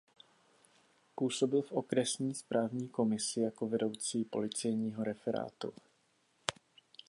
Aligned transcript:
Působil 1.15 1.61
v 1.61 1.71
okresní 1.71 2.35
správní 2.35 2.87
komisi 2.89 3.41
jako 3.41 3.67
vedoucí 3.67 4.25
policejního 4.25 5.03
referátu. 5.03 5.73